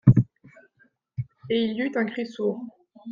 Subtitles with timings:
[1.51, 2.59] Et il y eut un cri sourd.